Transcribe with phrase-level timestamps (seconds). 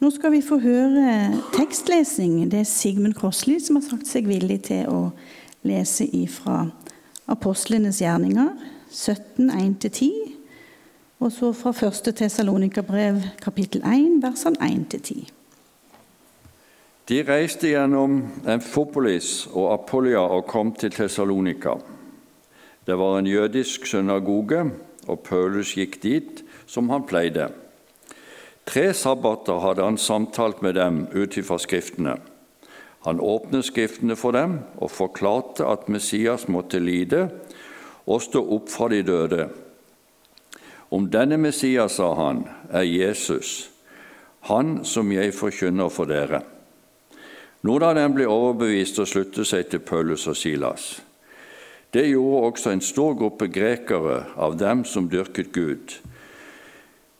[0.00, 2.38] Nå skal vi få høre tekstlesing.
[2.48, 5.10] Det er Sigmund Krossli som har sagt seg villig til å
[5.68, 6.70] lese ifra
[7.28, 8.54] apostlenes gjerninger,
[8.88, 10.08] 17, 1-10.
[11.20, 12.08] Og så fra 1.
[12.16, 15.28] Tessalonika-brev, kapittel 1, versene 1-10.
[17.12, 21.76] De reiste gjennom Amfopolis og Apollia og kom til Tessalonika.
[22.88, 24.70] Det var en jødisk synagoge,
[25.04, 27.50] og Paulus gikk dit som han pleide.
[28.68, 32.18] Tre sabbater hadde han samtalt med dem ut ifra Skriftene.
[33.06, 37.28] Han åpnet Skriftene for dem og forklarte at Messias måtte lide
[38.06, 39.48] og stå opp fra de døde.
[40.90, 43.70] Om denne Messias, sa han, er Jesus,
[44.50, 46.42] han som jeg forkynner for dere.
[47.62, 50.96] Noen av dem ble overbevist og sluttet seg til Paulus og Silas.
[51.92, 55.96] Det gjorde også en stor gruppe grekere av dem som dyrket Gud,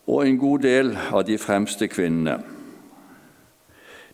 [0.07, 2.39] og en god del av de fremste kvinnene.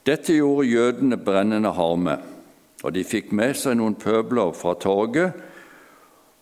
[0.06, 2.18] Dette gjorde jødene brennende harme,
[2.84, 5.34] og de fikk med seg noen pøbler fra torget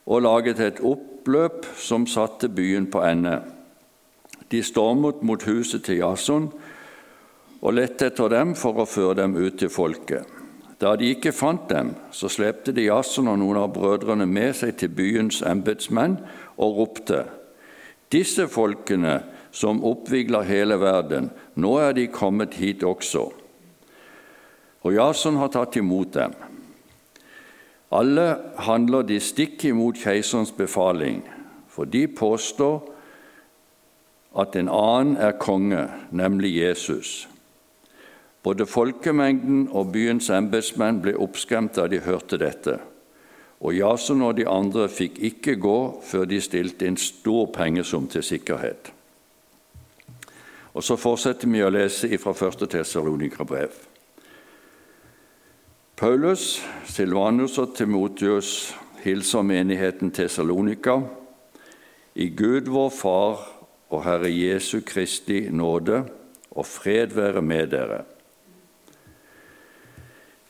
[0.05, 3.39] og laget et oppløp som satte byen på ende.
[4.53, 6.51] De stormet mot huset til Jason
[7.64, 10.29] og lette etter dem for å føre dem ut til folket.
[10.77, 14.75] Da de ikke fant dem, så slepte de Jason og noen av brødrene med seg
[14.77, 16.19] til byens embetsmenn
[16.58, 17.25] og ropte:"
[18.12, 19.23] Disse folkene
[19.55, 23.28] som oppvigler hele verden, nå er de kommet hit også.
[24.84, 26.34] Og Jason har tatt imot dem.
[27.94, 28.27] Alle
[28.66, 31.22] handler de stikk imot keiserens befaling,
[31.70, 32.83] for de påstår
[34.42, 37.28] at en annen er konge, nemlig Jesus.
[38.42, 42.74] Både folkemengden og byens embetsmenn ble oppskremt da de hørte dette.
[43.64, 48.27] Og Jason og de andre fikk ikke gå før de stilte en stor pengesum til
[48.27, 48.91] sikkerhet.
[50.75, 52.67] Og Så fortsetter vi å lese fra 1.
[52.70, 53.75] Tessalonika-brev.
[55.94, 56.58] Paulus,
[56.91, 60.98] Silvanus og Timotius hilser menigheten Tessalonika.
[62.14, 63.45] I Gud vår Far
[63.95, 66.02] og Herre Jesu Kristi nåde
[66.51, 68.02] og fred være med dere.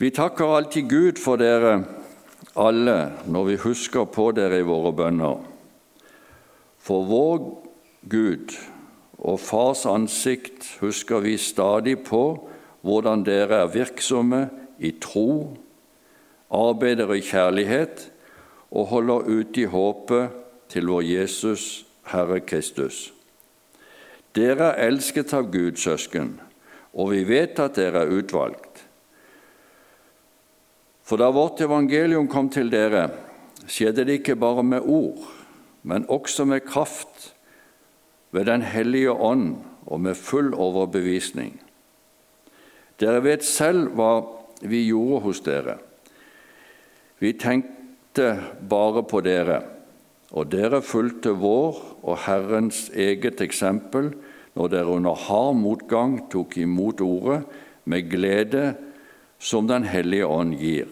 [0.00, 1.82] Vi takker alltid Gud for dere
[2.56, 2.98] alle
[3.28, 5.42] når vi husker på dere i våre bønner.
[6.80, 7.44] For vår
[8.08, 8.56] Gud
[9.18, 12.24] og Fars ansikt husker vi stadig på
[12.84, 14.48] hvordan dere er virksomme
[14.78, 15.56] i tro,
[16.50, 18.08] arbeider i kjærlighet
[18.74, 20.34] og holder ut i håpet
[20.68, 23.12] til vår Jesus, Herre Kristus.
[24.34, 26.34] Dere er elsket av Gud, søsken,
[26.92, 28.82] og vi vet at dere er utvalgt.
[31.04, 33.08] For da vårt evangelium kom til dere,
[33.68, 35.22] skjedde det ikke bare med ord,
[35.82, 37.33] men også med kraft,
[38.34, 41.54] ved Den hellige ånd og med full overbevisning.
[42.98, 44.24] Dere vet selv hva
[44.62, 45.76] vi gjorde hos dere.
[47.22, 48.34] Vi tenkte
[48.70, 49.60] bare på dere,
[50.34, 54.10] og dere fulgte vår og Herrens eget eksempel
[54.54, 57.42] når dere under hard motgang tok imot ordet
[57.84, 58.74] med glede
[59.38, 60.88] som Den hellige ånd gir.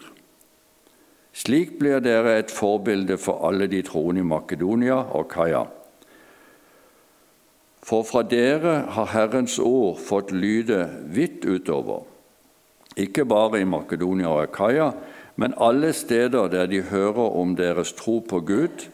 [1.33, 5.63] Slik blir dere et forbilde for alle de troende i Makedonia og Kaia.
[7.83, 12.05] For fra dere har Herrens ord fått lyde vidt utover,
[12.95, 14.91] ikke bare i Makedonia og Akaya,
[15.35, 18.85] men alle steder der de hører om deres tro på Gud,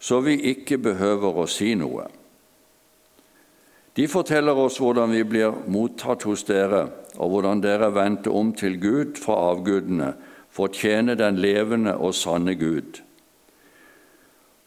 [0.00, 2.08] så vi ikke behøver å si noe.
[3.94, 6.86] De forteller oss hvordan vi blir mottatt hos dere,
[7.20, 10.14] og hvordan dere vendte om til Gud fra avgudene
[10.50, 13.02] for å tjene den levende og sanne Gud,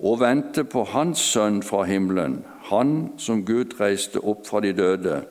[0.03, 5.23] og vente på Hans Sønn fra himmelen, Han som Gud reiste opp fra de døde,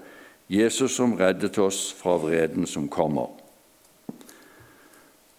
[0.52, 3.30] Jesus som reddet oss fra vreden som kommer.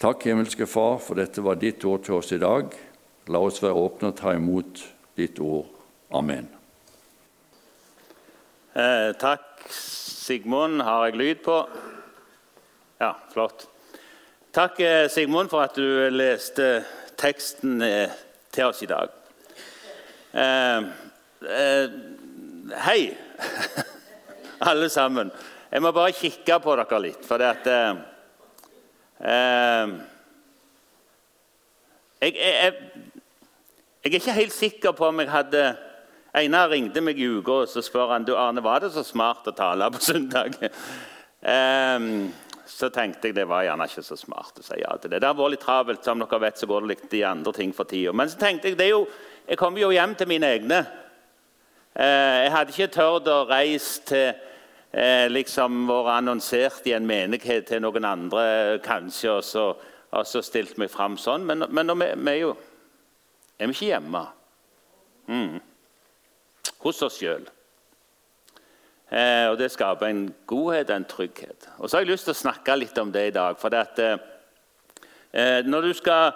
[0.01, 2.73] Takk, himmelske Far, for dette var ditt ord til oss i dag.
[3.31, 4.81] La oss være åpne og ta imot
[5.15, 5.69] ditt ord.
[6.11, 6.49] Amen.
[8.75, 10.81] Eh, takk, Sigmund.
[10.81, 11.59] Har jeg lyd på?
[12.99, 13.67] Ja, flott.
[14.53, 16.83] Takk, eh, Sigmund, for at du leste
[17.17, 18.09] teksten eh,
[18.51, 19.13] til oss i dag.
[20.33, 20.91] Eh,
[21.49, 21.89] eh,
[22.85, 23.17] hei,
[24.69, 25.31] alle sammen.
[25.71, 28.01] Jeg må bare kikke på dere litt, for det at eh,
[29.33, 29.95] eh
[32.23, 32.75] jeg, jeg,
[34.03, 35.63] jeg, er ikke helt sikker på om jeg hadde
[36.33, 39.49] Einar ringte meg i uka og så spør han, du Arne, var det så smart
[39.49, 40.55] å tale på søndag.
[41.43, 41.99] Eh,
[42.73, 45.19] så tenkte jeg det var gjerne ikke så smart å si ja til det.
[45.19, 47.73] Det har vært litt travelt, som dere vet, så går det litt i andre ting
[47.75, 48.13] for tida.
[48.15, 49.01] Men så tenkte jeg det er jo,
[49.49, 50.79] jeg kommer jo hjem til mine egne.
[51.93, 54.31] Eh, jeg hadde ikke tørt å reise til
[54.91, 58.45] eh, liksom vært annonsert i en menighet til noen andre,
[58.85, 59.65] kanskje, og så,
[60.09, 61.45] og så stilt meg fram sånn.
[61.45, 62.55] Men, men vi, vi, er jo
[63.59, 64.23] er vi ikke hjemme.
[65.29, 65.59] Mm.
[66.83, 67.45] Hos oss sjøl.
[69.13, 71.69] Eh, og Det skaper en godhet og en trygghet.
[71.77, 73.59] Og så har jeg lyst til å snakke litt om det i dag.
[73.59, 76.33] for det at, eh, Når du skal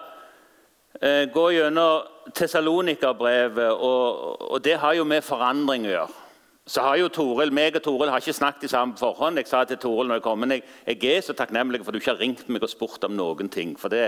[1.01, 6.23] eh, gå gjennom Tessalonikerbrevet, og, og det har jo med forandring å gjøre
[6.67, 9.39] så har jo Toril, meg og Toril har ikke snakket sammen på forhånd.
[9.39, 11.95] Jeg sa til Toril når jeg kom, men jeg, jeg er så takknemlig for at
[11.95, 13.71] du ikke har ringt meg og spurt om noen ting.
[13.79, 14.01] For det,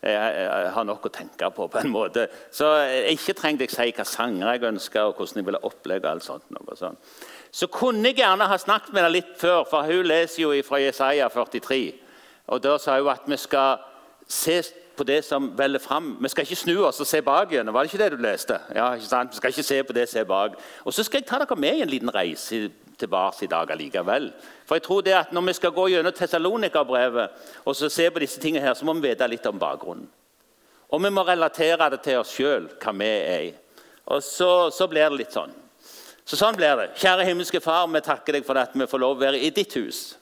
[0.00, 1.66] jeg, jeg har nok å tenke på.
[1.68, 2.24] på en måte.
[2.56, 6.08] Så jeg ikke trengte jeg si hva sanger jeg ønska, og hvordan jeg ville opplegge.
[6.08, 6.48] alt sånt.
[6.56, 7.20] Noe sånt.
[7.52, 10.80] Så kunne jeg gjerne ha snakket med deg litt før, for hun leser jo fra
[10.80, 11.82] Jesaja 43.
[12.48, 13.84] Og Da sa hun at vi skal
[14.28, 14.62] se
[14.96, 16.16] på det som veller fram.
[16.22, 17.72] Vi skal ikke snu oss og se bak igjen.
[17.72, 18.58] Var det ikke det du leste?
[18.74, 19.32] Ja, ikke sant?
[19.32, 20.56] Vi skal ikke se på det, se bak.
[20.84, 24.30] Og så skal jeg ta dere med i en liten reise tilbake i dag allikevel.
[24.66, 27.28] For jeg tror det at Når vi skal gå gjennom Tessalonika-brevet
[27.64, 30.08] og så se på disse tingene her, så må vi vite litt om bakgrunnen.
[30.88, 33.54] Og vi må relatere det til oss sjøl, hva vi er.
[34.06, 35.52] Og så, så, blir det litt sånn.
[36.24, 36.92] Så sånn blir det.
[36.96, 39.74] Kjære himmelske Far, vi takker deg for at vi får lov å være i ditt
[39.74, 40.16] hus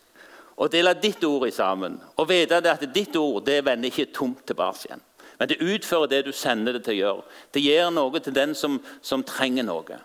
[0.56, 1.98] og dele ditt ord i sammen.
[2.16, 5.02] Og vite at ditt ord det vender ikke tomt tilbake igjen.
[5.38, 7.22] Men det utfører det du sender det til å gjøre.
[7.50, 9.98] Det gir noe til den som, som trenger noe.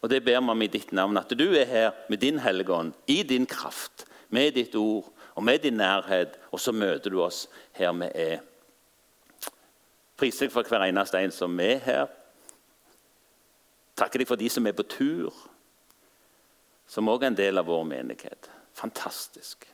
[0.00, 1.20] Og det ber vi om i ditt navn.
[1.20, 5.44] At du er her med din Hellige Ånd, i din kraft, med ditt ord og
[5.44, 6.38] med din nærhet.
[6.50, 7.44] Og så møter du oss
[7.76, 8.40] her vi er.
[10.16, 12.08] Priser deg for hver eneste en som er her.
[14.00, 15.36] Takker deg for de som er på tur,
[16.88, 18.48] som òg er en del av vår menighet.
[18.80, 19.68] Fantastisk.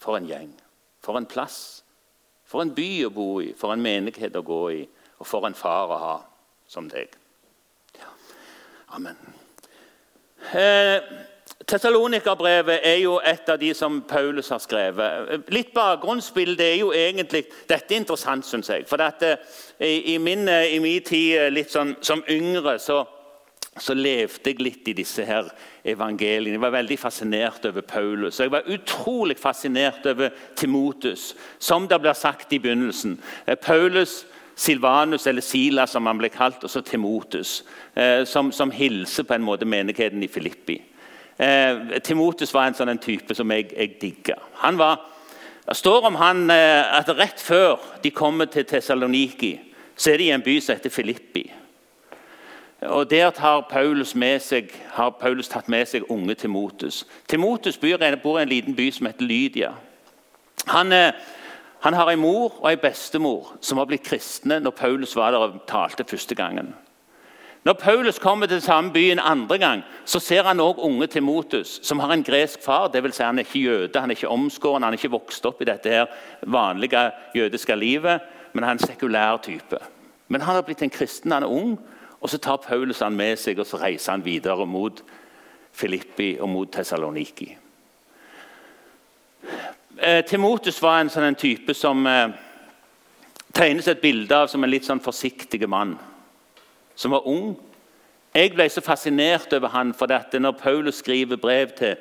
[0.00, 0.52] For en gjeng.
[1.04, 1.84] For en plass.
[2.50, 4.80] For en by å bo i, for en menighet å gå i,
[5.20, 6.14] og for en far å ha
[6.70, 7.12] som deg.
[7.98, 8.08] Ja.
[8.96, 9.18] Amen.
[10.56, 10.98] Eh,
[11.70, 15.44] Tessalonika-brevet er jo et av de som Paulus har skrevet.
[15.52, 18.86] Litt bakgrunnsbilde er jo egentlig Dette er interessant, syns jeg.
[18.88, 19.36] For dette,
[19.78, 23.04] eh, i, min, eh, i, min, tid eh, litt sånn, som yngre så
[23.78, 25.46] så levde jeg litt i disse her
[25.86, 26.56] evangeliene.
[26.56, 28.40] Jeg var veldig fascinert over Paulus.
[28.40, 33.14] Og jeg var utrolig fascinert over Timotus, som det blir sagt i begynnelsen.
[33.46, 34.24] Eh, Paulus,
[34.56, 37.60] Silvanus, eller Silas som han ble kalt, og så Timotus,
[37.94, 40.80] eh, som, som hilser på en måte menigheten i Filippi.
[41.38, 44.40] Eh, Timotus var en sånn type som jeg, jeg digga.
[44.66, 45.06] Han var,
[45.64, 49.54] det står om han at rett før de kommer til Tessaloniki,
[49.94, 51.46] så er de i en by som heter Filippi.
[52.82, 57.04] Og Der tar Paulus, seg, har Paulus tatt med seg unge Timotus.
[57.28, 59.72] Timotus bor i en liten by som heter Lydia.
[60.66, 61.12] Han, eh,
[61.80, 65.38] han har en mor og en bestemor som har blitt kristne når Paulus var der
[65.38, 66.74] og talte første gangen.
[67.64, 71.98] Når Paulus kommer til samme byen andre gang, så ser han også unge Timotus, som
[71.98, 72.88] har en gresk far.
[72.88, 75.46] Det vil si Han er ikke jøde, han er ikke omskåren, han er ikke vokst
[75.46, 76.06] opp i dette her
[76.42, 78.20] vanlige jødiske livet,
[78.52, 79.78] men han er en sekulær type.
[80.28, 81.78] Men han har blitt en kristen, han er ung,
[82.20, 85.02] og Så tar Paulus han med seg og så reiser han videre mot
[85.72, 87.56] Filippi og mot Tessaloniki.
[90.00, 92.32] Eh, Timotus var en sånn en type som eh,
[93.56, 95.96] tegnes et bilde av som en litt sånn forsiktig mann.
[96.94, 97.54] Som var ung.
[98.34, 100.38] Jeg ble så fascinert over han, for dette.
[100.38, 101.96] Når Paulus skriver brev til,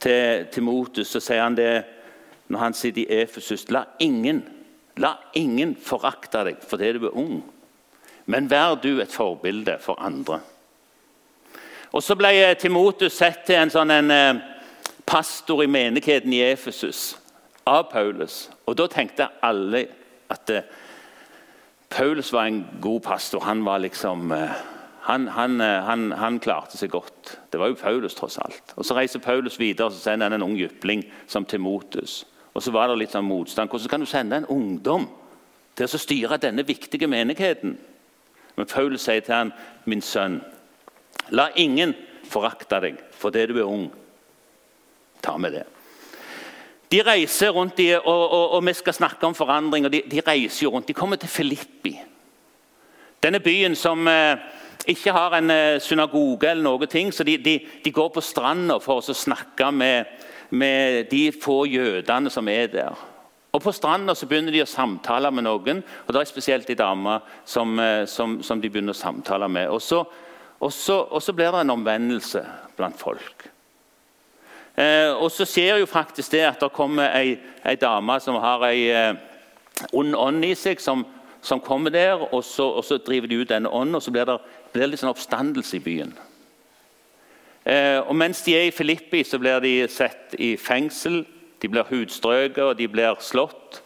[0.00, 1.84] til Timotus, så sier han det
[2.48, 3.66] når han sitter i Efesus.
[3.74, 4.42] La ingen,
[4.96, 7.42] la ingen forakte deg fordi du er ung.
[8.26, 10.40] Men vær du et forbilde for andre.
[11.92, 14.34] Og Så ble Timotus sett til en sånn en, eh,
[15.06, 17.16] pastor i menigheten i Efesus
[17.66, 18.50] av Paulus.
[18.66, 19.86] Og Da tenkte alle
[20.30, 20.62] at eh,
[21.90, 23.40] Paulus var en god pastor.
[23.40, 24.50] Han var liksom eh,
[25.04, 27.38] han, han, han, han, klarte seg godt.
[27.52, 28.72] Det var jo Paulus, tross alt.
[28.76, 32.24] Og Så reiser Paulus videre og sender han en ung jypling som Timotus.
[32.54, 33.70] Og så var det litt sånn motstand.
[33.70, 35.06] Hvordan kan du sende en ungdom
[35.76, 37.76] til å styre denne viktige menigheten?
[38.56, 39.52] Men Paul sier til han,
[39.84, 40.40] 'Min sønn,
[41.30, 41.94] la ingen
[42.30, 43.92] forakte deg fordi du er ung.'
[45.22, 45.64] Ta med det.
[46.92, 49.84] De reiser rundt, de, og, og, og, vi skal snakke om forandring.
[49.84, 50.88] og de, de, reiser jo rundt.
[50.88, 51.98] De kommer til Filippi.
[53.22, 54.36] Denne byen som eh,
[54.86, 58.76] ikke har en eh, synagoge, eller noe ting, så de, de, de går på stranda
[58.78, 60.04] for å snakke med,
[60.50, 63.00] med de få jødene som er der.
[63.54, 67.22] Og På stranda begynner de å samtale med noen, og det er spesielt de damer
[67.46, 69.68] som, eh, som, som, de begynner å samtale med.
[69.70, 70.00] Og så,
[70.58, 72.42] og, så, og så, blir det en omvendelse
[72.74, 73.46] blant folk.
[74.74, 78.66] Eh, og så skjer jo faktisk det at det kommer ei, ei dame som har
[78.66, 79.14] ei eh,
[79.94, 81.04] ond ånd i seg, som,
[81.38, 84.26] som kommer der, og så, og så, driver de ut denne ånden, og så blir
[84.26, 84.40] det,
[84.72, 86.10] blir det litt sånn oppstandelse i byen.
[87.64, 91.22] Eh, og Mens de er i Filippi, så blir de satt i fengsel.
[91.64, 93.80] De blir hudstrøket, og de blir slått.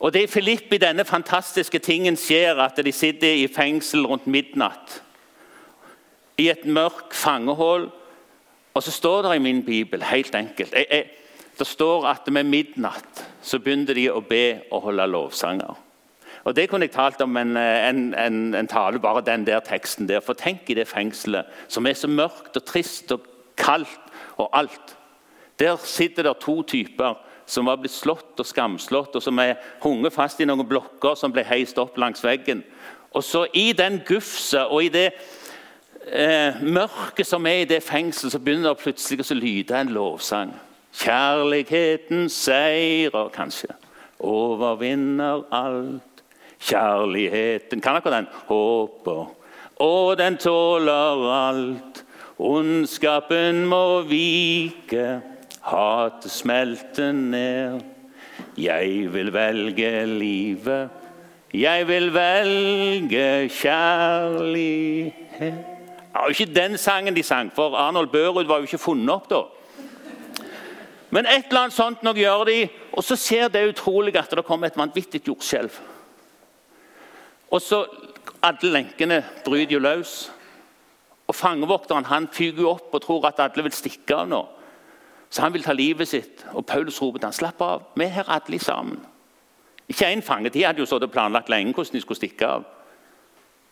[0.00, 5.02] Og Det er Filippi denne fantastiske tingen skjer, at de sitter i fengsel rundt midnatt.
[6.40, 7.90] I et mørkt fangehull.
[8.74, 11.10] Og så står det i min bibel, helt enkelt jeg, jeg,
[11.58, 15.74] Det står at med midnatt så begynte de å be og holde lovsanger.
[16.44, 20.08] Og Det kunne jeg talt om en, en, en, en, tale, bare den der teksten
[20.08, 20.20] der.
[20.20, 24.00] For tenk i det fengselet, som er så mørkt og trist og kaldt
[24.38, 24.96] og alt.
[25.60, 27.18] Der sitter det to typer
[27.50, 31.32] som var blitt slått og skamslått, og som er hunget fast i noen blokker som
[31.34, 32.62] ble heist opp langs veggen.
[33.10, 35.08] Og så I den gufset og i det
[36.06, 40.54] eh, mørket som er i det fengselet, så begynner det plutselig å lyde en lovsang.
[41.00, 43.74] Kjærligheten seirer, kanskje,
[44.18, 46.06] overvinner alt.
[46.60, 48.30] Kjærligheten Kan dere den?
[48.46, 49.30] Håper,
[49.80, 52.04] og den tåler alt.
[52.40, 55.20] Ondskapen må vike,
[55.62, 57.80] hatet smelte ned.
[58.58, 60.90] Jeg vil velge livet,
[61.54, 65.14] jeg vil velge kjærlighet.
[65.40, 69.10] Det var jo ikke den sangen de sang, for Arnold Børud var jo ikke funnet
[69.14, 69.42] opp da.
[71.10, 74.44] Men et eller annet sånt nok gjør de, og så ser det utrolig at det
[74.46, 75.80] kommer et vanvittig jordskjelv.
[77.50, 77.84] Og så
[78.42, 80.30] Alle lenkene bryter jo løs.
[81.28, 84.38] Og Fangevokteren han fyker jo opp og tror at alle vil stikke av nå.
[85.30, 86.44] Så han vil ta livet sitt.
[86.52, 88.98] Og Paulus roper til han, slapp av, vi er her alle sammen.
[89.90, 90.50] Ikke én fange.
[90.50, 92.66] De hadde jo så planlagt lenge hvordan de skulle stikke av.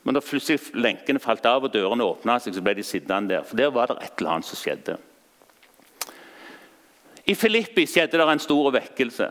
[0.03, 3.45] Men da plutselig lenkene falt av og dørene åpna seg, så ble de sittende der.
[3.47, 4.97] For der var det et eller annet som skjedde.
[7.29, 9.29] I Filippi skjedde det en stor vekkelse.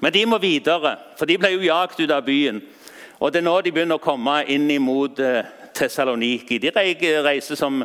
[0.00, 2.60] Men de må videre, for de ble jo jagt ut av byen.
[3.18, 6.58] Og Det er nå de begynner å komme inn mot eh, Tessaloniki.
[6.58, 6.72] De
[7.22, 7.84] reiser som,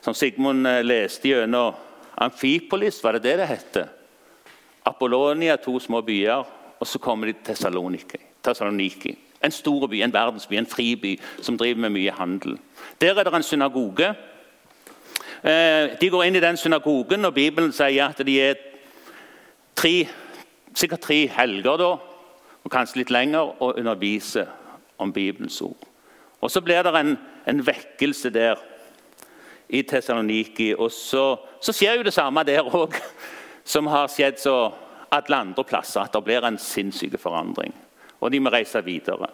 [0.00, 1.76] som Sigmund eh, leste gjennom
[2.20, 3.88] Amfipolis, var det det det heter?
[4.86, 6.44] Apollonia, to små byer.
[6.80, 7.54] Og så kommer de til
[8.42, 9.18] Tessaloniki.
[9.44, 12.58] En stor by, en verdensby, en friby som driver med mye handel.
[13.00, 14.14] Der er det en synagoge.
[15.44, 18.54] Eh, de går inn i den synagogen, og Bibelen sier at de er
[19.76, 20.08] tre,
[20.74, 21.90] sikkert tre helger da,
[22.64, 24.46] og kanskje litt lenger, og underviser
[24.98, 25.86] om Bibelens ord.
[26.40, 28.58] Og Så blir det en, en vekkelse der
[29.68, 30.74] i Tessaloniki.
[30.78, 32.96] Og så, så, skjer jo det samme der òg,
[33.72, 34.56] som har skjedd så
[35.10, 36.04] alle andre plasser.
[36.04, 37.74] At det blir en sinnssyk forandring.
[38.20, 39.30] Og de må reise videre.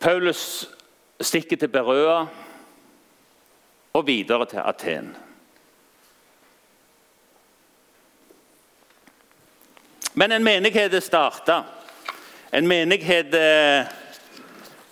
[0.00, 0.66] Paulus
[1.20, 2.24] stikker til Berøa
[3.94, 5.14] og videre til Aten.
[10.14, 11.62] Men en menighet er starta.
[12.54, 13.86] En menighet eh,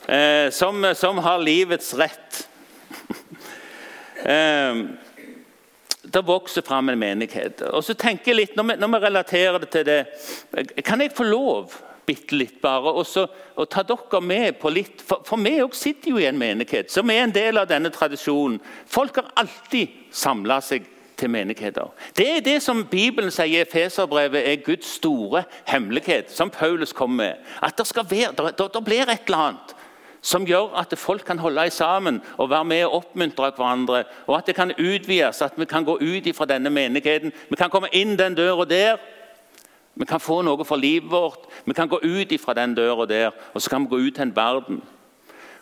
[0.06, 2.48] eh, som, som, har livets rett.
[4.24, 4.82] Eh,
[6.02, 7.62] det vokser fram en menighet.
[7.62, 11.14] Og så tenker jeg litt, når vi, når vi, relaterer det til det Kan jeg
[11.14, 11.76] få lov
[12.06, 16.18] bitte litt bare, Og ta dere med på litt For, for vi òg sitter jo
[16.18, 18.58] i en menighet som er en del av denne tradisjonen.
[18.86, 20.88] Folk har alltid samla seg
[21.22, 21.92] til menigheter.
[22.16, 27.14] Det er det som Bibelen sier i Efeserbrevet er Guds store hemmelighet, som Paulus kom
[27.14, 27.38] med.
[27.62, 29.76] At det, skal være, der, det blir et eller annet
[30.22, 34.04] som gjør at folk kan holde sammen og være med og oppmuntre hverandre.
[34.26, 37.32] Og at det kan utvides, at vi kan gå ut fra denne menigheten.
[37.50, 39.02] Vi kan komme inn den døra der.
[39.94, 41.50] Vi kan få noe for livet vårt.
[41.66, 44.22] Vi kan gå ut fra den døra der, og så kan vi gå ut til
[44.22, 44.82] en verden.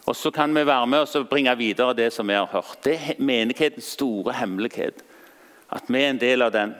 [0.06, 2.84] Og så kan vi være med og bringe videre det som vi har hørt.
[2.84, 5.02] Det er menighetens store hemmelighet.
[5.72, 6.74] At vi er en del av den.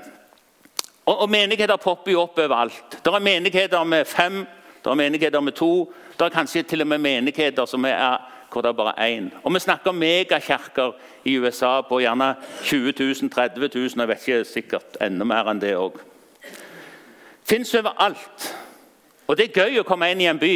[1.06, 2.98] Og, og Menigheter popper jo opp overalt.
[3.04, 4.44] Det er menigheter med fem,
[4.84, 5.92] det er menigheter med to.
[6.18, 8.16] Det er kanskje til og med menigheter som er,
[8.52, 9.30] hvor det er bare én.
[9.42, 10.92] Og Vi snakker om megakirker
[11.24, 15.60] i USA på gjerne 20 000, 30 000, jeg vet ikke sikkert enda mer enn
[15.60, 16.00] det òg.
[17.44, 18.56] Fins overalt.
[19.26, 20.54] Og det er gøy å komme inn i en by.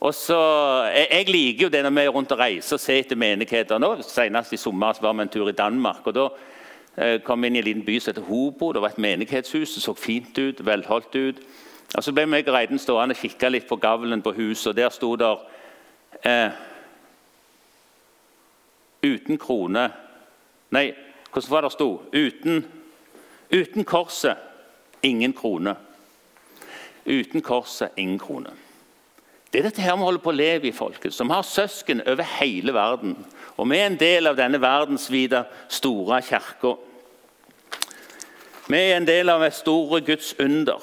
[0.00, 0.38] Og så,
[0.92, 3.78] jeg, jeg, liker jo det når vi er rundt og reiser og ser etter menigheter.
[3.80, 6.02] Nå, Senest i sommer var vi en tur i Danmark.
[6.04, 6.26] og da
[6.96, 8.72] eh, kom inn i en liten by som heter Hobo.
[8.72, 9.76] Det var et menighetshus.
[9.76, 11.40] Det så fint ut, velholdt ut.
[11.96, 14.76] Og Så ble meg og Reiden stående og kikke litt på gavlen på huset, og
[14.76, 15.32] der sto det
[16.24, 16.50] eh,
[19.04, 19.90] Uten krone
[20.74, 20.88] Nei,
[21.30, 21.88] hvordan var det sto?
[22.10, 22.64] Uten,
[23.52, 24.40] uten korset,
[25.02, 25.76] ingen krone.
[27.06, 28.50] Uten korset, ingen krone.
[29.52, 32.26] Det er dette her vi holder på å leve i, folket, som har søsken over
[32.40, 33.14] hele verden.
[33.54, 36.72] Og vi er en del av denne verdensvide, store kirka.
[38.66, 40.82] Vi er en del av et store Guds under.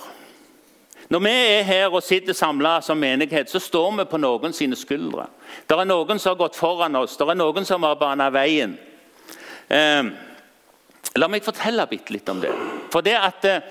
[1.11, 4.77] Når vi er her og sitter samla som menighet, så står vi på noen sine
[4.79, 5.25] skuldre.
[5.67, 8.77] Det er noen som har gått foran oss, det er noen som har bana veien.
[9.67, 10.07] Eh,
[11.19, 12.53] la meg fortelle bitte litt om det.
[12.93, 13.63] For det at eh,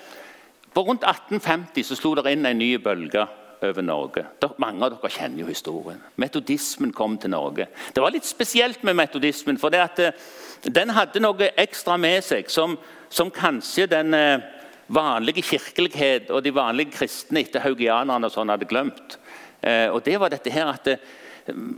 [0.71, 3.25] På rundt 1850 så slo det inn en ny bølge
[3.67, 4.23] over Norge.
[4.63, 5.99] Mange av dere kjenner jo historien.
[6.15, 7.67] Metodismen kom til Norge.
[7.91, 10.23] Det var litt spesielt med metodismen, for det at eh,
[10.69, 12.77] den hadde noe ekstra med seg som,
[13.09, 14.60] som kanskje den eh,
[14.91, 19.19] vanlige kirkelighet og de vanlige kristne etter haugianerne og sånn hadde glemt.
[19.63, 20.99] Eh, og det var dette her at det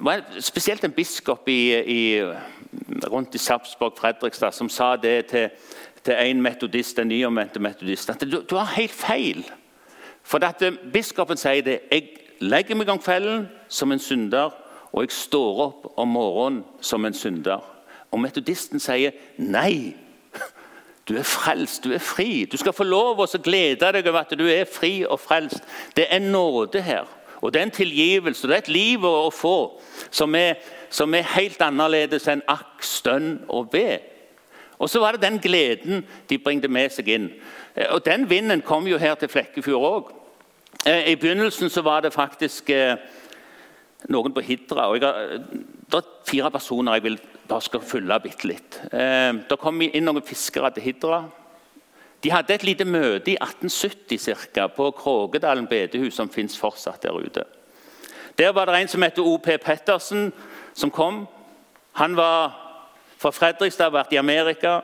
[0.03, 2.03] var spesielt en biskop i, i,
[3.09, 5.49] rundt i Sarpsborg, Fredrikstad, som sa det til,
[6.03, 9.45] til en metodist, en nyomvendt metodist, at du, du har helt feil.
[10.23, 11.81] For at Biskopen sier det.
[11.91, 12.09] Jeg
[12.43, 14.53] legger meg om kvelden som en synder,
[14.93, 17.63] og jeg står opp om morgenen som en synder.
[18.13, 19.95] Og metodisten sier nei.
[21.09, 22.45] Du er frelst, du er fri.
[22.45, 25.65] Du skal få lov å glede deg over at du er fri og frelst.
[25.97, 27.09] Det er nåde her.
[27.43, 28.47] Og det er en tilgivelse.
[28.47, 29.81] Det er et liv å få
[30.11, 33.99] som er, som er helt annerledes enn akk, stønn og be.
[34.79, 37.29] Og så var det den gleden de bringte med seg inn.
[37.75, 40.15] Eh, og Den vinden kom jo her til Flekkefjord òg.
[40.87, 42.97] Eh, I begynnelsen så var det faktisk eh,
[44.11, 44.89] noen på Hidra.
[44.91, 45.39] og har,
[45.91, 47.21] Det er fire personer jeg vil
[47.53, 48.81] bare skal følge bitte litt.
[48.91, 51.23] Det kom inn noen fiskere til Hidra.
[52.23, 57.19] De hadde et lite møte i 1870 cirka, på Krogedalen bedehus, som fins fortsatt der
[57.19, 57.45] ute.
[58.39, 59.59] Der var det en som heter O.P.
[59.59, 60.33] Pettersen,
[60.75, 61.27] som kom.
[61.93, 62.55] Han var
[63.19, 64.81] fra Fredrikstad, vært i Amerika.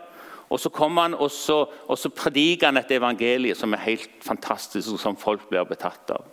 [0.51, 4.11] Og så kom han og så, og så prediker han et evangelie som er helt
[4.25, 6.27] fantastisk, som folk blir betatt av.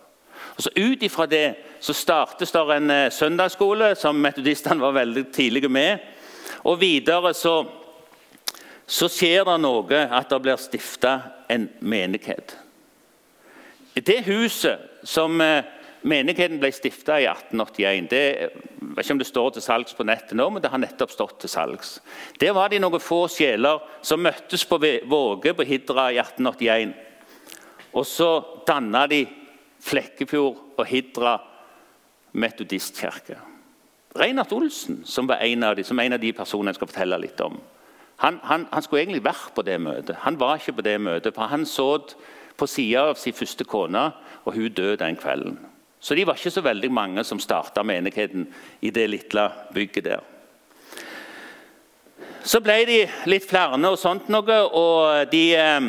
[0.56, 5.26] Og så Ut ifra det så startes det en eh, søndagsskole, som metodistene var veldig
[5.32, 5.98] tidlige med.
[6.66, 7.60] Og videre så,
[8.86, 11.16] så skjer det noe at det blir stifta
[11.52, 12.56] en menighet.
[13.96, 15.64] Det huset som eh,
[16.06, 18.04] Menigheten ble stifta i 1881.
[18.12, 20.78] Det, jeg vet ikke om det står til salgs på nettet nå, men det har
[20.78, 21.96] nettopp stått til salgs.
[22.38, 26.94] Der var de noen få sjeler som møttes på Våge på Hidra i 1881.
[27.98, 28.30] Og så
[28.68, 29.24] danna de
[29.82, 31.34] Flekkefjord og Hidra
[32.38, 33.40] metodistkirke.
[34.18, 37.18] Reinhard Olsen, som var en av de, som en av de personene jeg skal fortelle
[37.22, 37.58] litt om,
[38.16, 40.16] han, han, han, skulle egentlig vært på det møtet.
[40.24, 41.90] Han var ikke på det møtet, for han så
[42.56, 44.06] på sida av sin første kone,
[44.44, 45.58] og hun døde den kvelden.
[46.00, 48.46] Så de var ikke så veldig mange som starta menigheten
[48.80, 50.24] i det lille bygget der.
[52.46, 55.88] Så ble de litt flere, og sånt noe, og de eh,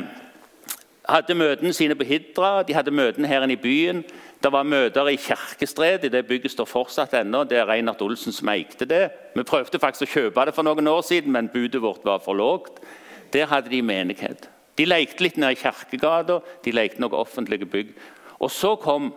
[1.07, 4.01] hadde møtene sine på Hidra, de hadde møtene her inne i byen.
[4.43, 7.39] Det var møter i Kjerkestred, det bygget står fortsatt ennå.
[7.49, 9.09] Det er Reinhard Olsen som eide det.
[9.33, 12.37] Vi prøvde faktisk å kjøpe det for noen år siden, men budet vårt var for
[12.37, 12.77] lågt.
[13.33, 14.45] Der hadde de menighet.
[14.77, 17.97] De lekte litt nede i Kjerkegata, de lekte noen offentlige bygg.
[18.37, 19.09] Og så kom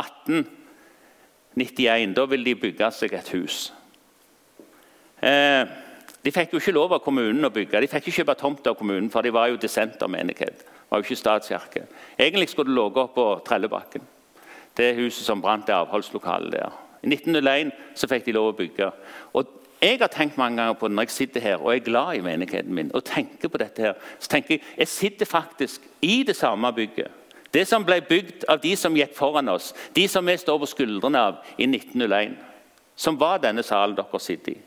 [0.00, 2.16] 1891.
[2.16, 3.72] Da ville de bygge seg et hus.
[5.20, 5.68] Eh,
[6.24, 7.80] de fikk jo ikke lov av kommunen å bygge.
[7.84, 10.64] De fikk ikke kjøpe tomt av kommunen, for de var jo dissentermenighet.
[10.88, 11.86] var jo ikke statskirke.
[12.18, 14.02] Egentlig skulle det ligget på Trellebakken.
[14.76, 16.74] Det huset som brant, det avholdslokalet der.
[17.02, 18.90] I 1901 så fikk de lov å bygge.
[19.34, 22.16] Og jeg har tenkt mange ganger på det når jeg sitter her og er glad
[22.16, 22.90] i menigheten min.
[22.94, 27.10] og tenker på dette her, så tenker Jeg jeg sitter faktisk i det samme bygget
[27.56, 30.70] det som ble bygd av de som gikk foran oss, de som vi står på
[30.74, 32.34] skuldrene av i 1901,
[32.96, 34.58] som var denne salen dere sitter i.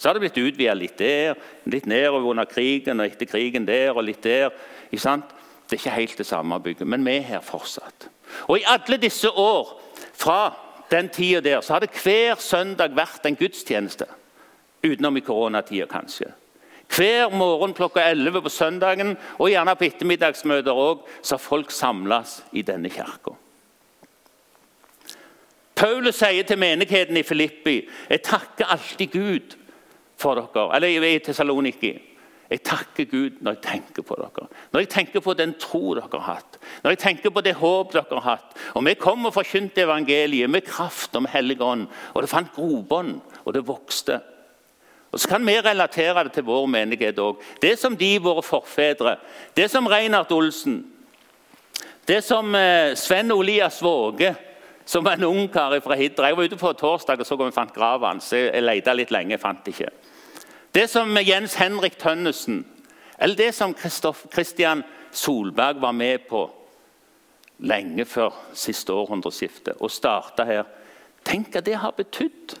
[0.00, 1.36] Så har det blitt utvidet litt der,
[1.68, 4.54] litt nedover under krigen og etter krigen der og litt der.
[4.90, 8.08] Det er ikke helt det samme bygget, men vi er her fortsatt.
[8.48, 9.80] Og I alle disse år
[10.12, 10.52] fra
[10.90, 14.06] den tida der så har det hver søndag vært en gudstjeneste.
[14.84, 16.32] Utenom i koronatida, kanskje.
[16.90, 22.40] Hver morgen klokka 11 på søndagen og gjerne på ettermiddagsmøter òg, så har folk samles
[22.52, 23.36] i denne kirka.
[25.80, 27.78] Paulus sier til menigheten i Filippi
[28.10, 29.54] jeg takker alltid Gud
[30.20, 30.66] for dere.
[30.76, 31.94] Eller i Tessaloniki.
[32.50, 34.48] Jeg takker Gud når jeg tenker på dere.
[34.72, 36.58] Når jeg tenker på den tro dere har hatt.
[36.82, 38.56] Når jeg tenker på det håp dere har hatt.
[38.74, 41.86] Og Vi kom og forkynte evangeliet med kraft om Hellig ånd.
[42.14, 44.18] Og det fant grobånd, og det vokste.
[45.12, 47.38] Og Så kan vi relatere det til vår menighet òg.
[47.62, 49.16] Det som de, våre forfedre,
[49.54, 50.84] det som Reinhard Olsen,
[52.06, 54.34] det som eh, Sven Olias Våge,
[54.84, 57.54] som var en ungkar fra Hidra Jeg var ute på torsdag og så om jeg
[57.54, 58.32] fant grava hans.
[58.32, 59.90] Jeg leita litt lenge, jeg fant ikke.
[60.74, 62.64] Det som Jens Henrik Tønnesen,
[63.18, 66.44] eller det som Kristian Solberg var med på
[67.58, 70.68] lenge før siste århundreskifte, og starta her
[71.26, 72.54] Tenk at det har betydd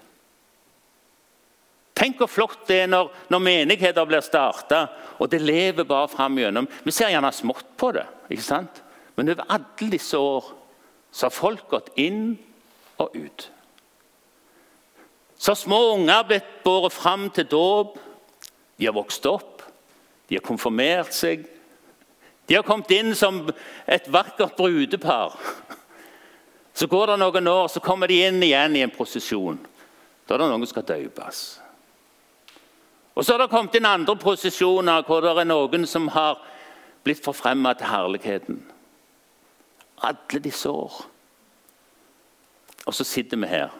[1.96, 4.86] Tenk hvor flott det er når, når menigheter blir starta,
[5.20, 6.68] og det lever bare fram gjennom.
[6.84, 8.82] Vi ser gjerne smått på det, ikke sant?
[9.20, 10.46] men over alle disse år
[11.12, 12.38] så har folk gått inn
[13.02, 13.50] og ut.
[15.40, 17.94] Så har små unger blitt båret fram til dåp.
[18.76, 19.62] De har vokst opp.
[20.28, 21.46] De har konfirmert seg.
[22.44, 23.46] De har kommet inn som
[23.88, 25.38] et vakkert brudepar.
[26.76, 29.56] Så går det noen år, så kommer de inn igjen i en prosesjon.
[30.28, 31.42] Da er det noen som skal døpes.
[33.16, 36.36] Og Så har det kommet inn andre prosesjoner hvor det er noen som har
[37.00, 38.64] blitt forfremma til herligheten.
[40.04, 41.06] Alle disse år.
[42.84, 43.79] Og så sitter vi her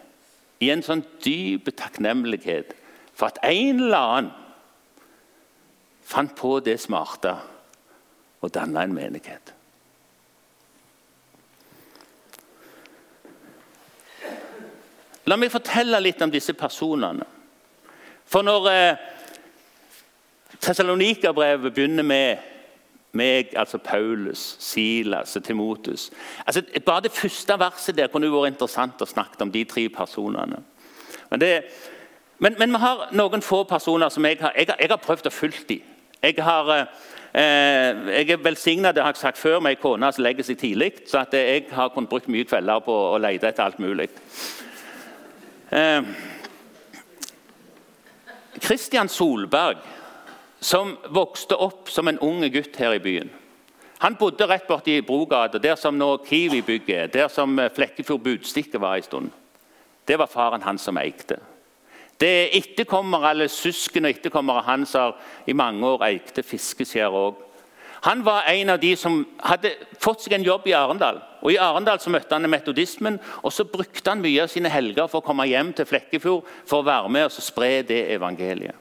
[0.61, 2.75] i en sånn dyp takknemlighet
[3.14, 4.37] for at en eller annen
[6.11, 7.37] fant på det smarte
[8.40, 9.53] og danna en menighet.
[15.31, 17.27] La meg fortelle litt om disse personene.
[18.27, 19.03] For når eh,
[20.61, 22.49] Tessalonika-brevet begynner med
[23.12, 26.11] meg, altså Paulus, Silas og Timotus
[26.46, 30.61] altså, Bare det første verset der kunne vært interessant å snakke om de tre personene.
[31.31, 31.51] Men, det,
[32.38, 35.35] men, men, vi har noen få personer som jeg har, jeg jeg har prøvd å
[35.35, 35.96] følge dem.
[36.23, 36.70] Jeg, har,
[37.33, 40.59] eh, jeg er velsigna det har jeg sagt før, med ei kone som legger seg
[40.61, 40.92] tidlig.
[41.09, 44.11] Så jeg har kunnet brukt mye kvelder på å lete etter alt mulig.
[45.70, 46.03] Eh,
[48.61, 49.81] Kristian Solberg,
[50.61, 53.31] som vokste opp som en ung gutt her i byen.
[54.01, 58.96] Han bodde rett borti Brogata, der som nå Kiwi-bygget er, der som Flekkefjord Budstikke var
[58.96, 59.31] en stund.
[60.09, 61.37] Det var faren hans som eikte.
[62.20, 65.16] Det er etterkommere eller søsken og etterkommere hans har
[65.49, 67.46] i mange år eikte fiskeskjær òg.
[68.09, 71.20] Han var en av de som hadde fått seg en jobb i Arendal.
[71.44, 75.09] Og I Arendal så møtte han metodismen, og så brukte han mye av sine helger
[75.09, 78.77] for å komme hjem til Flekkefjord for å være med og spre det evangeliet.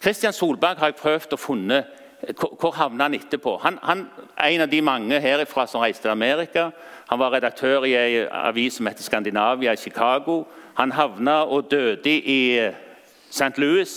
[0.00, 1.84] Kristian Solberg har jeg prøvd å finne
[2.58, 3.58] hvor havna han etterpå?
[3.62, 4.06] Han, han
[4.40, 6.70] en av de mange herifra som reiste til Amerika.
[7.10, 10.44] Han var redaktør i ei avis som heter Skandinavia i Chicago.
[10.80, 12.40] Han havna og døde i
[13.30, 13.52] St.
[13.60, 13.92] Louis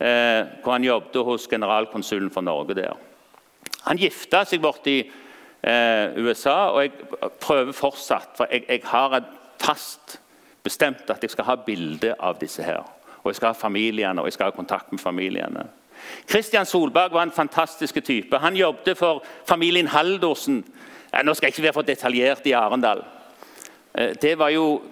[0.00, 2.98] eh, hvor han jobbet hos generalkonsulen for Norge der.
[3.86, 9.20] Han gifta seg borti eh, USA, og jeg prøver fortsatt, for jeg, jeg har
[9.60, 10.18] fast
[10.64, 12.84] bestemt at jeg skal ha bilde av disse her.
[13.22, 15.66] Og jeg skal ha familiene, og jeg skal ha kontakt med familiene.
[16.26, 18.38] Kristian Solberg var en fantastisk type.
[18.38, 20.64] Han jobbet for familien Haldorsen.
[21.24, 23.04] Nå skal jeg ikke være for detaljert i Arendal.
[23.94, 24.82] Eh, det var jo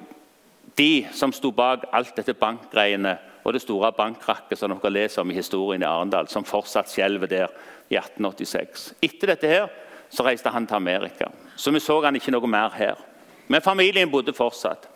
[0.78, 5.30] de som sto bak alt dette bankgreiene og det store bankkrakket som dere leser om
[5.30, 7.52] i historien i Arendal, som fortsatt skjelver der
[7.88, 8.92] i 1886.
[9.02, 9.68] Etter dette her,
[10.10, 13.00] så reiste han til Amerika, så vi så han ikke noe mer her.
[13.48, 14.88] Men familien bodde fortsatt.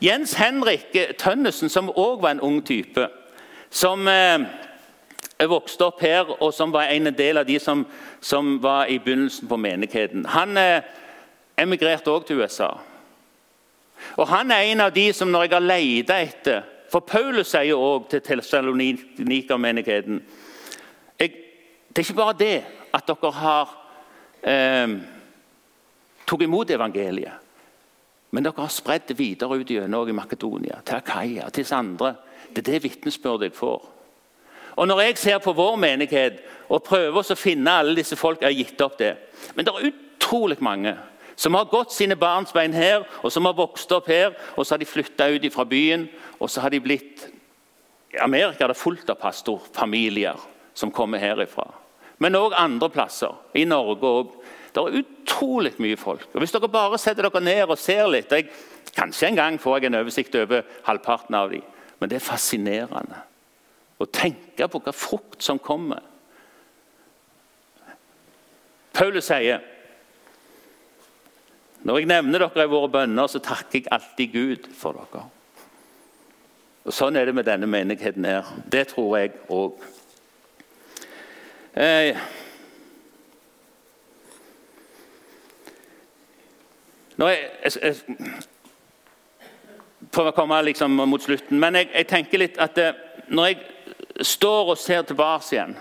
[0.00, 3.08] Jens Henrik Tønnesen, som òg var en ung type,
[3.70, 4.46] som eh,
[5.50, 7.82] vokste opp her, og som var en del av de som,
[8.20, 10.86] som var i begynnelsen på menigheten, han eh,
[11.58, 12.76] emigrerte òg til USA.
[14.16, 17.74] Og Han er en av de som når jeg har leita etter for Paulus sier
[17.74, 20.20] òg til Tessalonika-menigheten
[21.18, 21.30] Det
[21.96, 22.56] er ikke bare det
[22.94, 23.72] at dere har
[24.44, 24.88] eh,
[26.28, 27.32] tok imot evangeliet,
[28.36, 32.10] men dere har spredd det videre ut gjennom i Makedonia, til Akaya, til andre.
[32.52, 33.86] Det er det vitnesbyrdet jeg får.
[34.76, 38.52] Og Når jeg ser på vår menighet og prøver å finne alle disse folk, jeg
[38.52, 39.14] har gitt opp det.
[39.54, 40.92] Men det er utrolig mange
[41.36, 44.36] som har gått sine barns bein her, og som har vokst opp her.
[44.56, 47.30] og Så har de flytta ut fra byen, og så har de blitt
[48.12, 50.36] I Amerika er det fullt av pastorfamilier
[50.74, 51.70] som kommer herifra.
[52.18, 53.32] Men òg andre plasser.
[53.54, 54.28] I Norge òg.
[54.76, 56.26] Det er utrolig mye folk.
[56.34, 58.50] Og Hvis dere bare setter dere ned og ser litt jeg,
[58.96, 61.64] Kanskje en gang får jeg en oversikt over halvparten av dem.
[62.00, 63.18] Men det er fascinerende
[64.00, 66.00] å tenke på hva frukt som kommer.
[68.96, 69.64] Paulus sier
[71.86, 75.26] når jeg nevner dere i våre bønner, så takker jeg alltid Gud for dere.
[76.86, 78.48] Og Sånn er det med denne menigheten her.
[78.72, 79.84] Det tror jeg òg.
[81.76, 82.16] Eh,
[87.16, 87.96] når jeg, jeg,
[90.12, 93.50] prøver å komme liksom mot slutten, men jeg, jeg tenker litt at det, eh, når
[93.50, 95.74] jeg står og ser tilbake igjen,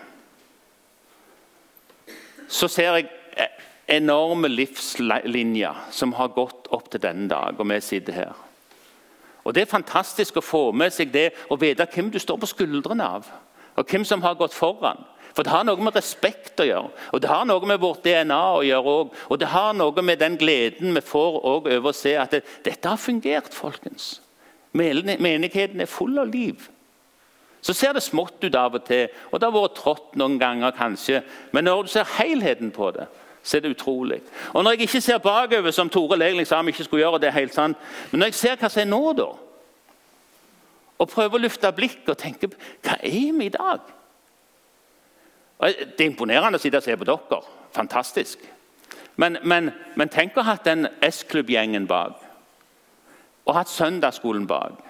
[2.48, 3.12] så ser jeg
[3.88, 8.34] enorme livslinjer som har gått opp til denne dag, og vi sitter her.
[9.46, 12.50] Og Det er fantastisk å få med seg det og vite hvem du står på
[12.50, 13.28] skuldrene av.
[13.78, 15.04] Og hvem som har gått foran.
[15.36, 18.44] For Det har noe med respekt å gjøre, og det har noe med vårt DNA
[18.56, 19.18] å gjøre òg.
[19.30, 22.88] Og det har noe med den gleden vi får over å se at det, dette
[22.88, 23.54] har fungert.
[23.54, 24.22] folkens.
[24.72, 26.70] Menigheten er full av liv.
[27.62, 30.72] Så ser det smått ut av og til, og det har vært trått noen ganger
[30.72, 31.24] kanskje.
[31.52, 33.08] Men når du ser helheten på det,
[33.44, 34.22] så er det utrolig.
[34.54, 37.28] Og Når jeg ikke ser bakover, som Tore egentlig sa vi ikke skulle gjøre, det
[37.28, 37.78] er helt sant,
[38.12, 39.28] men når jeg ser hva som er nå, da,
[40.98, 43.82] og prøver å løfte blikket og tenke hva er vi i dag?
[45.60, 47.42] Det er imponerende å sitte og se på dere.
[47.76, 48.42] Fantastisk.
[49.16, 52.20] Men, men, men tenk å ha hatt den S-klubbgjengen bak.
[53.46, 54.82] Og hatt søndagsskolen bak.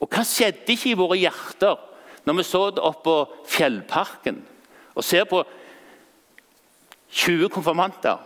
[0.00, 1.78] Og hva skjedde ikke i våre hjerter
[2.24, 4.42] når vi så det oppe på Fjellparken
[4.92, 5.40] og ser på
[7.10, 8.18] 20 konfirmanter,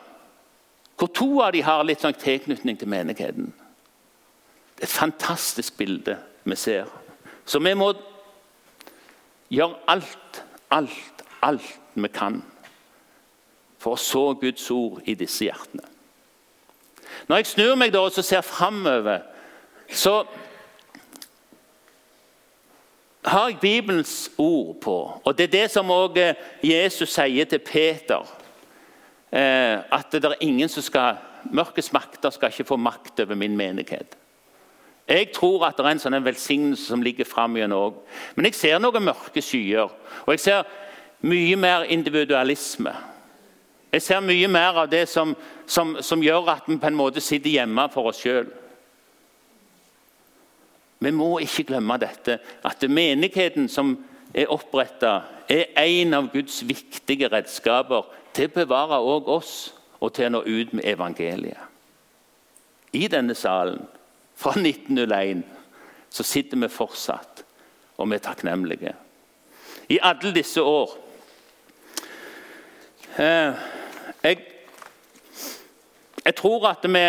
[0.98, 3.52] hvor to av dem har litt sånn tilknytning til menigheten?
[4.74, 6.90] Det er et fantastisk bilde vi ser.
[7.46, 7.92] Så vi må
[9.52, 12.42] gjøre alt, alt, alt vi kan
[13.78, 15.84] for å så Guds ord i disse hjertene.
[17.28, 19.20] Når jeg snur meg da og ser framover,
[19.92, 20.22] så
[23.24, 24.96] har jeg Bibelens ord på.
[25.24, 28.24] Og Det er det som også Jesus sier til Peter.
[29.32, 33.56] Eh, at det er ingen som skal, Mørkets makter skal ikke få makt over min
[33.56, 34.16] menighet.
[35.08, 37.98] Jeg tror at det er en sånn velsignelse som ligger fram igjen òg.
[38.36, 39.92] Men jeg ser noen mørke skyer.
[40.24, 40.70] Og jeg ser
[41.28, 42.92] mye mer individualisme.
[43.92, 45.34] Jeg ser mye mer av det som,
[45.66, 48.48] som, som gjør at vi på en måte sitter hjemme for oss sjøl.
[51.04, 53.92] Vi må ikke glemme dette, at menigheten som
[54.34, 55.20] er oppretta,
[55.52, 59.52] er en av Guds viktige redskaper til å bevare òg oss
[60.00, 61.60] og til å nå ut med evangeliet.
[62.96, 63.82] I denne salen
[64.36, 65.44] fra 1901
[66.14, 67.44] så sitter vi fortsatt,
[67.98, 68.94] og vi er takknemlige.
[69.90, 70.92] I alle disse år
[73.18, 73.62] eh,
[74.22, 74.38] jeg,
[76.24, 77.04] jeg tror at vi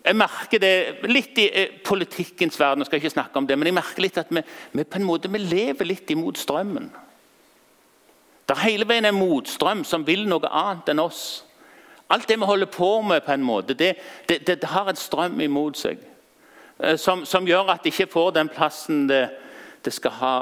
[0.00, 3.68] jeg merker det litt i eh, politikkens verden, jeg skal ikke snakke om det, men
[3.68, 4.42] jeg merker litt at vi,
[4.72, 6.88] vi på en måte lever litt imot strømmen.
[8.48, 11.44] Det er hele veien en motstrøm som vil noe annet enn oss.
[12.10, 13.94] Alt det vi holder på med, på en måte, det,
[14.28, 15.98] det, det, har en strøm imot seg.
[16.82, 19.28] Eh, som, som, gjør at det ikke får den plassen det,
[19.84, 20.34] det skal ha.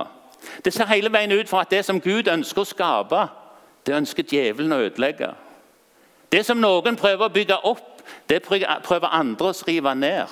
[0.64, 3.26] Det ser hele veien ut for at det som Gud ønsker å skape,
[3.87, 5.33] det ønsker djevelen å ødelegge.
[6.33, 10.26] Det som noen prøver å bygge opp, det prøver andre å rive ned.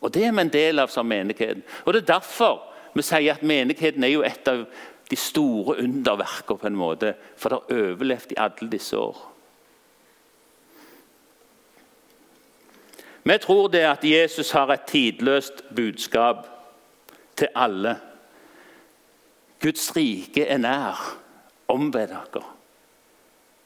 [0.00, 1.58] Og Det er vi en del av som menighet.
[1.84, 2.60] Og Det er derfor
[2.94, 4.64] vi sier at menigheten er jo et av
[5.10, 9.16] de store underverkene, på en måte, for det har overlevd i alle disse år.
[13.28, 16.46] Vi tror det at Jesus har et tidløst budskap
[17.36, 17.96] til alle.
[19.60, 21.02] Guds rike er nær.
[21.68, 22.44] Omvend dere.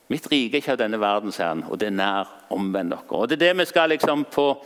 [0.08, 2.32] Mitt rike er ikke av denne verdens herren, og det er nær.
[2.50, 3.06] Omvend dere.
[3.08, 4.64] Og Det er det vi skal liksom få,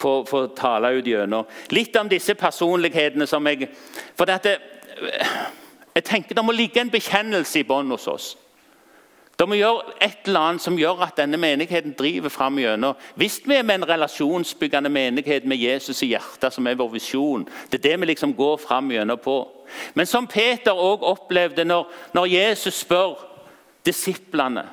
[0.00, 1.44] få, få tale ut gjennom.
[1.70, 3.68] Litt om disse personlighetene som jeg
[4.16, 4.56] For dette,
[5.94, 8.36] jeg tenker Det må ligge en bekjennelse i bånn hos oss.
[9.40, 12.98] Det må gjøre et eller annet som gjør at denne menigheten driver fram gjennom.
[13.16, 17.46] Hvis vi er med en relasjonsbyggende menighet med Jesus i hjertet, som er vår visjon,
[17.72, 19.38] det er det vi liksom går fram gjennom på.
[19.94, 23.16] Men som Peter også opplevde når, når Jesus spør
[23.86, 24.66] disiplene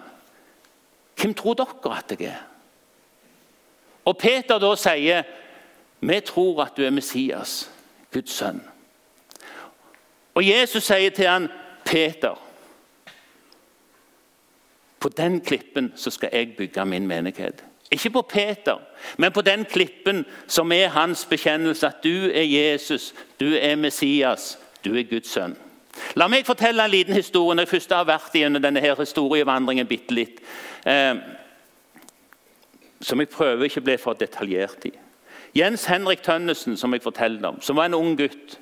[1.17, 2.41] hvem tror dere at jeg er?
[4.05, 5.23] Og Peter da sier,
[5.99, 7.71] 'Vi tror at du er Messias,
[8.13, 8.61] Guds sønn'.
[10.35, 11.49] Og Jesus sier til han,
[11.85, 12.46] 'Peter,
[14.99, 18.81] på den klippen så skal jeg bygge min menighet.' Ikke på Peter,
[19.17, 24.57] men på den klippen som er hans bekjennelse at du er Jesus, du er Messias,
[24.85, 25.55] du er Guds sønn.
[26.15, 29.87] La meg fortelle en liten historie når jeg først har vært gjennom denne her historievandringen
[29.87, 30.41] bitte litt.
[30.85, 31.15] Eh,
[33.01, 34.91] som jeg prøver ikke å bli for detaljert i.
[35.57, 38.57] Jens Henrik Tønnesen, som jeg forteller om, som var en ung gutt.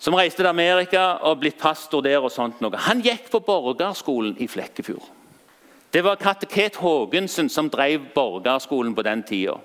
[0.00, 2.22] Som reiste til Amerika og blitt pastor der.
[2.24, 2.76] og sånt noe.
[2.76, 5.10] Han gikk på borgerskolen i Flekkefjord.
[5.92, 9.58] Det var kateket Haagensen som drev borgerskolen på den tida.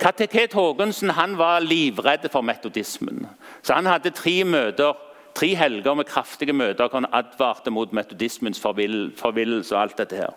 [0.00, 3.26] Kateket Haagensen var livredd for metodismen.
[3.62, 4.92] Så Han hadde tre møter,
[5.34, 9.74] tre helger med kraftige møter hvor han advarte mot metodismens forvillelse.
[9.74, 10.34] og alt dette her.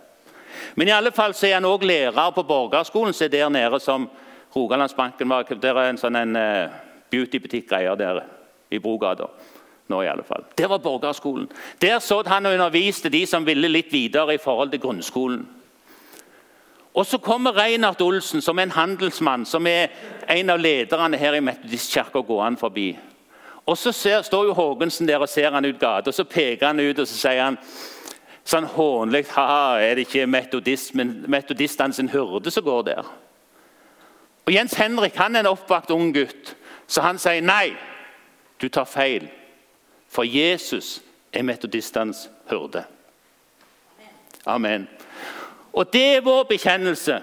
[0.76, 3.80] Men i alle fall så er han òg lærer på borgerskolen som er der nede
[3.80, 4.10] som
[4.56, 5.44] Rogalandsbanken var.
[5.44, 6.70] Der er en sånn en uh,
[7.12, 8.24] beautybutikk-greier der
[8.76, 9.30] i Brogata.
[9.88, 10.44] Nå i alle fall.
[10.58, 11.50] Der var borgerskolen.
[11.82, 15.46] Der så han og underviste de som ville litt videre i forhold til grunnskolen.
[16.96, 19.88] Og Så kommer Reinhard Olsen, som er en handelsmann, som er
[20.30, 22.98] en av lederne her i Metodistkirka, gående forbi.
[23.66, 26.68] Og Så ser, står jo Haagensen der og ser han ut gata, og så peker
[26.68, 27.58] han ut og så sier han
[28.46, 33.04] sånn hånlig Er det ikke metodistene sin hyrde som går der?
[34.46, 36.56] Og Jens Henrik han er en oppvakt ung gutt,
[36.88, 37.74] så han sier nei,
[38.62, 39.28] du tar feil.
[40.10, 41.02] For Jesus
[41.34, 42.86] er metodistenes hyrde.
[44.46, 44.88] Amen.
[45.74, 47.20] Og det er vår bekjennelse.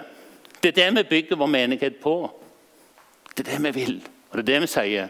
[0.63, 2.31] Det er det vi bygger vår menighet på.
[3.37, 3.95] Det er det vi vil,
[4.29, 5.09] og det er det vi sier.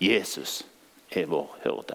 [0.00, 0.64] Jesus
[1.10, 1.94] er vår hyrde.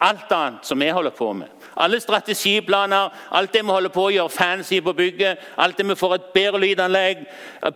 [0.00, 1.48] Alt annet som vi holder på med.
[1.76, 5.96] Alle strategiplaner, alt det vi holder på å gjøre fancy på bygget, alt det vi
[5.96, 7.26] får et bedre lydanlegg,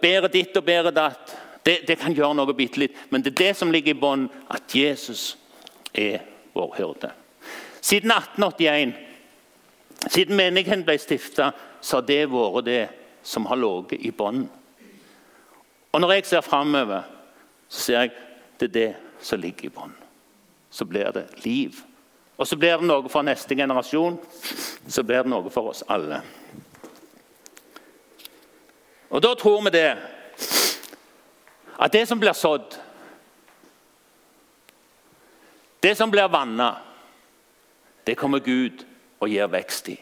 [0.00, 2.96] bedre ditt og bedre datt, det, det kan gjøre noe bitte litt.
[3.10, 5.34] Men det er det som ligger i bånn, at Jesus
[5.92, 6.20] er
[6.54, 7.10] vår hyrde.
[7.84, 8.92] Siden 1881,
[10.08, 12.84] siden menigheten ble stifta, så har det vært det
[13.24, 14.44] som har ligget i bånn.
[15.94, 17.04] Og når jeg ser framover,
[17.68, 18.14] så ser jeg
[18.60, 18.88] det er det
[19.24, 19.92] som ligger i bånn.
[20.70, 21.80] Så blir det liv.
[22.36, 24.18] Og så blir det noe for neste generasjon.
[24.88, 26.20] Så blir det noe for oss alle.
[29.14, 29.88] Og da tror vi det
[31.78, 32.76] at det som blir sådd,
[35.80, 36.76] det som blir vanna,
[38.04, 38.84] det kommer Gud
[39.20, 39.96] og gir vekst i.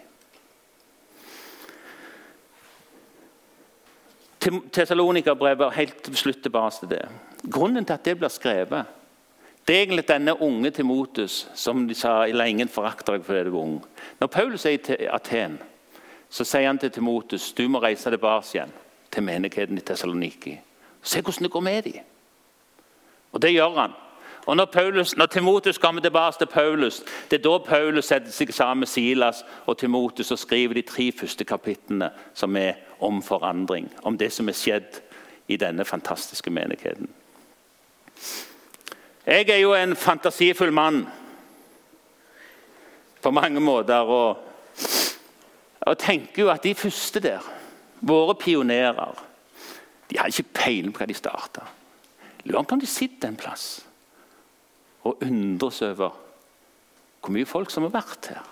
[4.73, 7.03] Tessalonikerbrevet helt til slutt tilbake til det.
[7.47, 8.87] Grunnen til at det blir skrevet,
[9.67, 13.53] det er egentlig denne unge Timotus som de sa la ingen forakter deg fordi du
[13.53, 13.77] er ung.
[14.19, 15.61] Når Paulus er i Aten,
[16.31, 18.75] så sier han til Timotus du må reise tilbake igjen
[19.13, 20.57] til menigheten i Tessaloniki.
[21.03, 22.01] Se hvordan det går med dem.
[23.33, 23.93] Og det gjør han.
[24.47, 28.81] Og Når, når Timotus kommer tilbake til Paulus, det er da Paulus setter seg sammen
[28.83, 33.93] med Silas og Timotus og skriver de tre første kapitlene som er om forandring.
[34.03, 34.99] Om det som er skjedd
[35.49, 37.09] i denne fantastiske menigheten.
[39.27, 41.07] Jeg er jo en fantasifull mann
[43.23, 43.95] på mange måter.
[43.95, 44.37] Og,
[45.81, 47.39] og tenker jo at de første der,
[48.01, 49.32] våre pionerer,
[50.13, 51.65] de hadde ikke peiling på hva de starta.
[52.45, 53.85] Lurer på om de sitter en plass
[55.03, 56.19] og undres over
[57.23, 58.47] hvor mye folk som har vært her.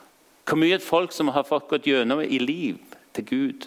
[0.46, 2.78] Hvor mye folk som har fått gått gjennom i liv
[3.14, 3.66] til Gud.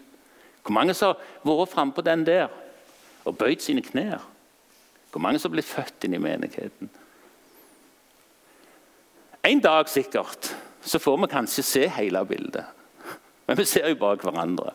[0.63, 2.51] Hvor mange som har vært frampå den der
[3.27, 4.23] og bøyd sine knær.
[5.11, 6.91] Hvor mange som har blitt født inn i menigheten.
[9.43, 10.53] En dag sikkert
[10.83, 12.63] så får vi kanskje se hele bildet.
[13.47, 14.71] Men vi ser jo bare hverandre.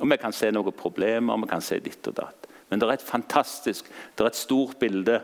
[0.00, 2.47] Og Vi kan se noen problemer, og vi kan se ditt og datt.
[2.68, 5.20] Men det er et fantastisk, det er et stort bilde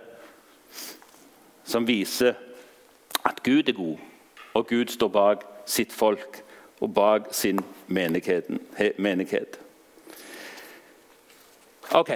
[1.65, 2.35] som viser
[3.25, 3.99] at Gud er god,
[4.55, 6.43] og Gud står bak sitt folk
[6.81, 9.59] og bak sin menighet.
[11.93, 12.11] Ok.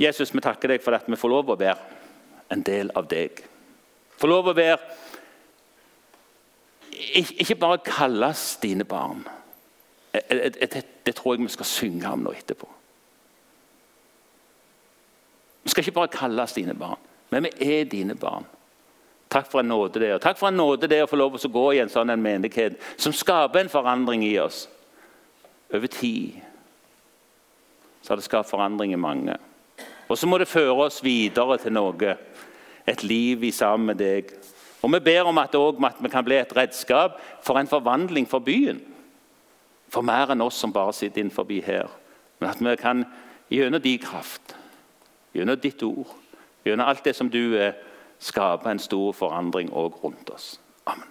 [0.00, 1.98] Jesus, vi takker deg for at vi får lov å være
[2.52, 3.42] en del av deg.
[4.20, 4.78] Få lov å være
[7.10, 9.22] Ikke bare kalles dine barn.
[10.12, 12.68] Det tror jeg vi skal synge om nå etterpå.
[15.62, 16.98] Vi skal ikke bare kalles dine barn,
[17.30, 18.46] men vi er dine barn.
[19.30, 20.14] Takk for en nåde det.
[20.14, 22.10] Og takk for en nåde det å få lov til å gå i en sånn
[22.10, 24.64] en menighet som skaper en forandring i oss.
[25.70, 26.40] Over tid
[28.02, 29.36] så har det skapt forandring i mange.
[30.10, 32.16] Og så må det føre oss videre til noe.
[32.88, 34.32] Et liv i sammen med deg.
[34.82, 38.40] Og Vi ber om at, at vi kan bli et redskap for en forvandling for
[38.42, 38.80] byen.
[39.92, 41.86] For mer enn oss som bare sitter innenfor her.
[42.40, 43.04] Men at vi kan
[43.50, 44.56] gjennom de kraft
[45.34, 46.10] gjennom ditt ord,
[46.64, 47.56] gjennom alt det som du
[48.18, 50.60] skaper en stor forandring òg rundt oss.
[50.86, 51.08] Amen.